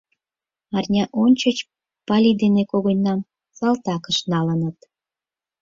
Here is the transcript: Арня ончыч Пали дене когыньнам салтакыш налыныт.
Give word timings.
Арня 0.77 1.03
ончыч 1.23 1.57
Пали 2.07 2.31
дене 2.41 2.63
когыньнам 2.71 3.19
салтакыш 3.57 4.17
налыныт. 4.31 4.77